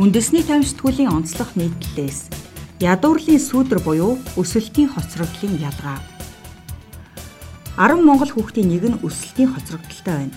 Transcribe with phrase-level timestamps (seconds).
[0.00, 2.32] Үндэсний тайван сэтгүүлийн онцлог нийтлэлээс
[2.80, 6.00] ядуурлын сүүдэр буюу өсөлтийн хоцрогдлын ялгаа.
[7.76, 10.36] 10 Монгол хүүхдийн нэг нь өсөлтийн хоцрогдолтой байна.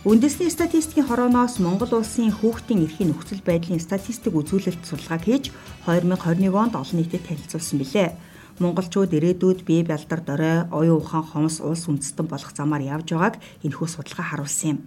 [0.00, 5.52] Үндэсний статистикийн хорооноос Монгол улсын хүүхдийн эрхийн нөхцөл байдлын статистик үзүүлэлт судалгааг хийж
[5.84, 8.16] 2021 онд олон нийтэд танилцуулсан билээ.
[8.64, 13.88] Монголчууд ирээдүйд бие бялдар дорой, оюун ухаан хомс улс үндэстэн болох замаар явж байгааг энэхүү
[13.92, 14.78] судалгаа харуулсан юм.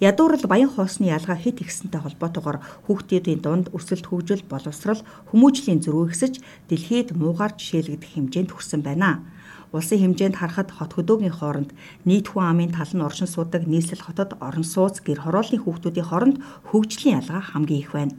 [0.00, 6.42] Ядуурл баян хоосны ялгаа хит ихсэнтэй холбоотойгоор хүүхдүүдийн дунд өрсөлд хөгжил боловсрал хүмүүжлийн зөрүү ихсэж
[6.66, 9.22] дэлхийд муугаар жишээлэгдэх хэмжээнд хүрсэн байна.
[9.70, 11.70] Улсын хэмжээнд харахад хот хөдөөгийн хооронд
[12.06, 16.36] нийт хүн амын тал нь оршин суудаг нийслэл хотод орон сууц гэр хорооллын хүүхдүүдийн хооронд
[16.70, 18.14] хөгжлийн ялгаа хамгийн их байна.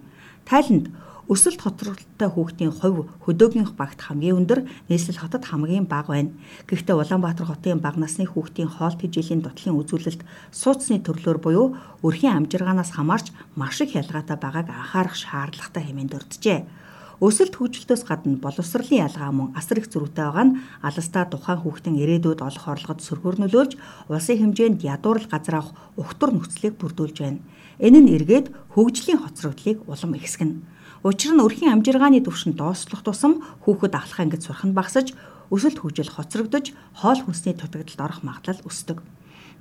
[0.48, 0.92] Тайланд
[1.26, 6.38] Өсөлт хоцрогдолтой хүүхдийн хувь хөдөөгийнх багт хамгийн өндөр, нийслэл хотод хамгийн бага байна.
[6.70, 10.22] Гэхдээ Улаанбаатар хотын бага насны хүүхдийн хоолт хижээлийн дутлалын үзүүлэлт
[10.54, 11.68] сууцны төрлөөр буюу
[12.06, 16.60] өрхийн амжиргаанаас хамаарч маш их ялгаатай байгааг анхаарах шаардлагатай хэмээн дурджээ.
[17.18, 22.46] Өсөлт хөгжилтөөс гадна боловсролын ялгаа мөн асар их зөрүүтэй байгаа нь аластаа тухайн хүүхдийн ирээдүйд
[22.46, 23.74] олох орлогод сөргөөр нөлөөлж
[24.14, 27.42] улсын хэмжээнд ядуурл газар авах ухтар нөхцөлийг бүрдүүлж байна.
[27.80, 30.75] Энэ нь эргээд хөгжлийн хоцрогдлыг улам ихсгэнэ.
[31.06, 35.14] Учир нь өрхийн амжиргааны түвшин доослох тусам хүүхэд ахлах ангид сурах нь багасж
[35.54, 39.06] өсөлт хөгжил хоцрогдож хоол хүнсний дутагдалд орох магадлал өсдөг.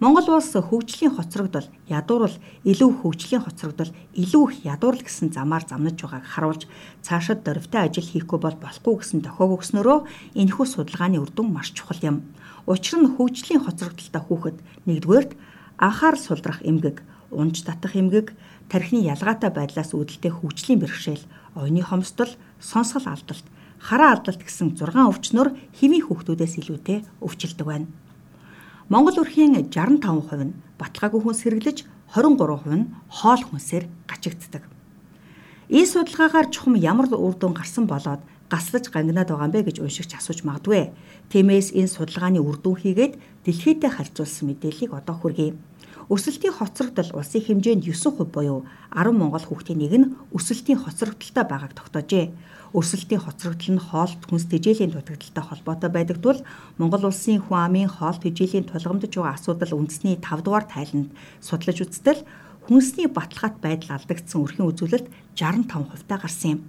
[0.00, 2.32] Монгол улс хөгжлийн хоцрогдол, ядуурл,
[2.64, 6.64] илүү хөгжлийн хоцрогдол, илүү их ядуурл гэсэн замаар замнаж байгааг харуулж
[7.04, 9.98] цаашид дөрвтэй ажил хийхгүй бол болохгүй гэсэн тохиог өгснөрөө
[10.40, 12.16] энэхүү судалгааны үр дүн маш чухал юм.
[12.64, 14.56] Учир нь хөгжлийн хоцрогдолтой хүүхэд
[14.88, 15.32] нэгдүгээрт
[15.78, 18.32] анхаарал сулрах эмгэг, унж татах эмгэг,
[18.68, 21.24] тархины ялгаатай байдлаас үүдэлтэй хөгжлийн бэрхшээл,
[21.58, 23.46] оюуны хомсдол, сонсгол алдалт,
[23.78, 27.88] хараа алдалт гэсэн 6 өвчнөр хэвийн хүүхдүүдээс илүүтэй өвчлөдөг байна.
[28.88, 31.78] Монгол өрхийн 65% нь баталгаагүй хүнс хэрэглэж
[32.12, 34.73] 23% нь хоол хүнсээр гачигддаг.
[35.72, 38.20] Энэ судалгаагаар чухам ямар үр дүн гарсан болоод
[38.52, 40.92] гаслаж гангинаад байгаа юм бэ гэж уншигч асууж магадгүй.
[41.32, 43.14] Тиймээс энэ судалгааны үр дүн хийгээд
[43.48, 45.56] дэлхийдээ харьцуулсан мэдээллийг одоо хүргэе.
[46.12, 52.28] Өсөлтийн хоцрогдол улсын хэмжээнд 9% буюу 10 монгол хүүхдийн нэг нь өсөлтийн хоцрогдолтой байгааг тогтоожээ.
[52.76, 56.44] Өсөлтийн хоцрогдол нь хоолт хүнс тэжээлийн дутагдaltaй холбоотой байдаг тул
[56.76, 61.08] Монгол улсын хүн амын хоолт тэжээлийн тулгамдж байгаа асуудал үндэсний 5 дугаар тайланд
[61.40, 62.20] судлаж үзтэл
[62.66, 66.60] хүнсний баталгаат байдал алдагдсан өрхийн үзүүлэлт 65% та гарсан юм.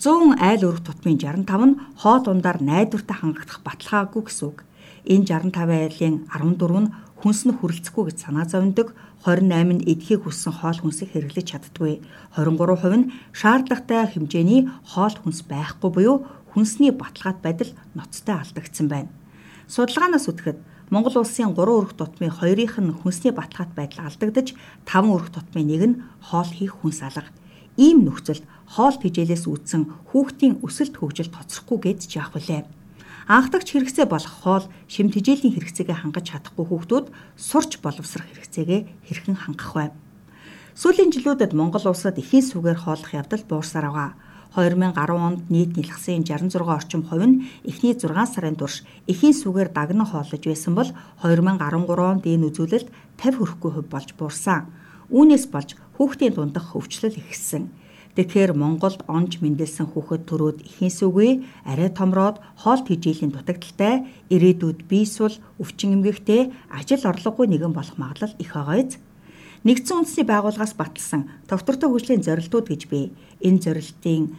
[0.00, 4.58] 100 айл өрх тутмын 65 нь хоол ундаар найдвартай хангагдах баталгаагүй гэсэн үг.
[5.06, 8.96] Энэ 65 айлын 14 нь хүнс нь хүрэлцэхгүй гэж санаа зовндог
[9.28, 12.00] 28 нь эдхийг хүссэн хоол хүнсийг хэрэглэж чаддгүй
[12.32, 16.16] 23% нь шаардлагатай хэмжээний хоол хүнс байхгүй буюу
[16.56, 19.12] хүнсний баталгаат байдал ноцтой алдагдсан байна.
[19.68, 20.58] Судалгаанаас үтгэхэд
[20.90, 24.58] Монгол улсын 3 өрх тутмын 2-ийнх нь хүнсний баталгаат байдал алдагдаж
[24.90, 27.30] 5 өрх тутмын нэг нь хоол хийх хүнс алга.
[27.78, 32.66] Ийм нөхцөлд хоол тэжээлээс үүдсэн хүүхдийн өсөлт хөгжилд тоцрохгүй гэж яах вүлээ?
[33.30, 37.06] Анхдагч хэрэгцээ болох хоол шим тэжээлийн хэрэгцээгээ хангаж чадахгүй хүүхдүүд
[37.38, 39.94] сурч боловсрох хэрэгцээгээ хэрхэн хангах вэ?
[40.74, 44.10] Сүүлийн жилүүдэд Монгол улсад эхийн сүгээр хооллох явдал буурсаар байгаа.
[44.54, 50.06] 2010 онд нийт нэлхсэн 66 орчим хувь нь эхний 6 сарын турш эхийн сүгээр дагнан
[50.10, 50.90] хооллож байсан бол
[51.22, 54.66] 2013 онд энэ үзүүлэлт 50 хүрэхгүй хувь болж буурсан.
[55.10, 57.70] Үүнээс болж хүүхдийн дундах хөвчлөл ихссэн.
[58.18, 61.30] Тэгэхээр Монголд онж мэндэлсэн хүүхэд төрөөд ихийн сүгүй
[61.62, 64.02] арай томроод хоол тэжээлийн дутагдaltaй
[64.34, 68.98] ирээдүйд бие сул өвчин эмгэгтэй ажил орлогогүй нэгэн болох магадлал их байгааз.
[69.60, 73.12] Нэгдсэн үндэсний байгууллагаас баталсан доктортой хөгжлийн зорилтууд гэж бий.
[73.44, 74.32] Энэ зорилтын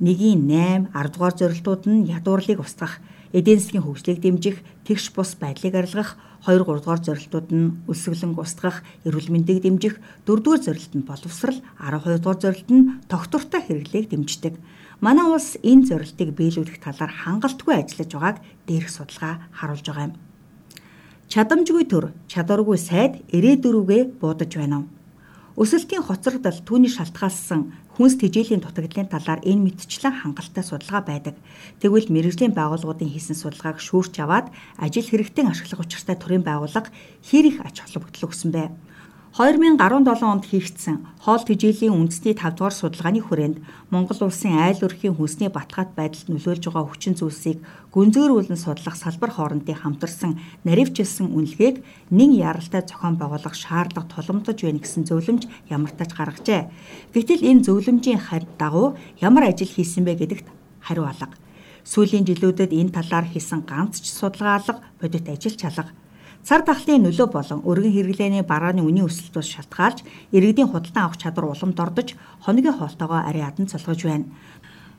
[0.00, 3.04] нэгийн 8 10 дугаар зорилтууд нь ядуурлыг устгах
[3.36, 6.16] эдийн засгийн хөгжлийг дэмжих, тэгш бус байдлыг арилгах,
[6.48, 11.60] 2 3 дугаар зорилтууд нь үлсгэлэн устгах, эрүүл мэндийг дэмжих, 4 дугаар зорилт нь боловсрал,
[11.76, 14.54] 12 дугаар зорилт нь тогтвортой хэрэглээг дэмждэг.
[15.04, 20.31] Манай улс энэ зорилтыг биелүүлэх талаар хангалтгүй ажиллаж байгааг дээрх судалгаа харуулж байгаа юм.
[21.32, 24.84] Чадамжгүй төр, чадваргүй сайд ирээдүрүүгээ буудаж байна.
[25.56, 31.40] Өсөлтийн хоцрогдол түүний шалтгаалсан хүнс тэжээлийн дутагдлын талаар энэ мэдчлэн хангалттай судалгаа байдаг.
[31.80, 36.92] Тэгвэл мэрэгжлийн байгууллагуудын хийсэн судалгааг шүүрч аваад ажил хэрэгтэн ашиглах учиртай төрийн байгууллага
[37.24, 38.68] хэр их ач холбогдол өгсөн бэ?
[39.32, 45.48] 2017 онд хийгдсэн хоол тэжээлийн үндэсний 5 дугаар судалгааны хүрээнд Монгол улсын айл өрхийн хүнсний
[45.48, 47.64] баталгаат байдалд нөлөөлж байгаа хүчин зүйлсийг
[47.96, 50.36] гүнзгийрүүлэн судлах салбар хоорондын хамтарсан
[50.68, 51.80] наривчилсан үнэлгээг
[52.12, 56.68] нэг яралтай зохион байгуулах шаардлага тулгамдж байна гэсэн зөвлөмж ямартаж гаргажээ.
[57.16, 58.20] Гэвтэл энэ зөвлөмжийн
[58.60, 60.46] дагуу ямар ажил хийсэн бэ гэдэгт
[60.84, 61.32] хариу алга.
[61.88, 65.96] Сүүлийн жилүүдэд энэ талаар хийсэн ганц ч судалгаа алга бодит ажил чалга
[66.42, 70.02] Цар тахлын нөлөө болон өргөн хэрэглээний барааны үнийн өсөлт бас шалтгаалж
[70.34, 74.26] иргэдийн худалдан авах чадвар уламд ордож хоногийн хоолтойгоо арай ядан цолгож байна.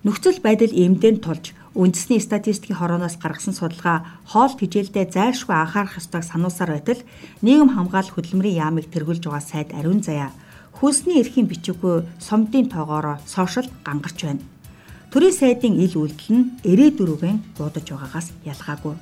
[0.07, 6.79] Нөхцөл байдал эмдэн тулж үндэсний статистикийн хорооноос гаргасан судалгаа хоол тэжээлдээ зайлшгүй анхаарах ёстойг сануулсаар
[6.79, 7.03] байтал
[7.43, 10.31] нийгэм хамгаалал хөдөлмөрийн яамыг тэргүүлж байгаа сайд ариун заяа
[10.79, 14.43] хөлсний эрхийн бичиггүй сомдын тоогоороо сошиал гангарч байна.
[15.11, 18.95] Төрийн сайдын ил үйлдэл нь 94-ийн буудаж байгаагаас ялгаагүй.